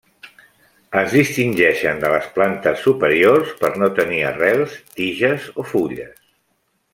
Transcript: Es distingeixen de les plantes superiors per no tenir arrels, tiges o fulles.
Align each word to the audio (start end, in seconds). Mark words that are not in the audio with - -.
Es 1.01 1.11
distingeixen 1.17 2.01
de 2.03 2.09
les 2.13 2.29
plantes 2.37 2.81
superiors 2.87 3.53
per 3.61 3.71
no 3.83 3.91
tenir 4.03 4.23
arrels, 4.31 4.75
tiges 5.01 5.47
o 5.55 5.67
fulles. 5.75 6.19